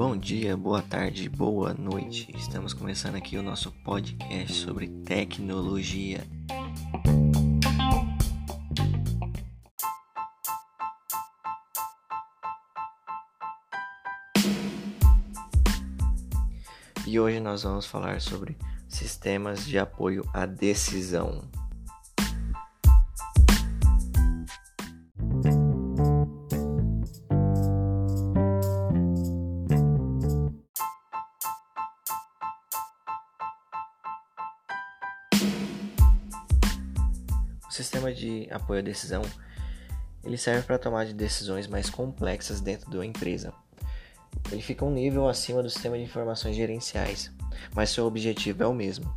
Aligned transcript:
Bom 0.00 0.16
dia, 0.16 0.56
boa 0.56 0.80
tarde, 0.80 1.28
boa 1.28 1.74
noite. 1.74 2.34
Estamos 2.34 2.72
começando 2.72 3.16
aqui 3.16 3.36
o 3.36 3.42
nosso 3.42 3.70
podcast 3.84 4.54
sobre 4.54 4.88
tecnologia. 5.04 6.26
E 17.06 17.20
hoje 17.20 17.38
nós 17.38 17.62
vamos 17.64 17.84
falar 17.84 18.22
sobre 18.22 18.56
sistemas 18.88 19.66
de 19.66 19.78
apoio 19.78 20.24
à 20.32 20.46
decisão. 20.46 21.42
O 37.70 37.72
sistema 37.72 38.12
de 38.12 38.48
apoio 38.50 38.80
à 38.80 38.82
decisão 38.82 39.22
ele 40.24 40.36
serve 40.36 40.66
para 40.66 40.76
tomar 40.76 41.06
de 41.06 41.14
decisões 41.14 41.68
mais 41.68 41.88
complexas 41.88 42.60
dentro 42.60 42.90
da 42.90 43.06
empresa. 43.06 43.54
Ele 44.50 44.60
fica 44.60 44.84
um 44.84 44.90
nível 44.90 45.28
acima 45.28 45.62
do 45.62 45.70
sistema 45.70 45.96
de 45.96 46.02
informações 46.02 46.56
gerenciais, 46.56 47.32
mas 47.72 47.90
seu 47.90 48.06
objetivo 48.06 48.64
é 48.64 48.66
o 48.66 48.74
mesmo: 48.74 49.16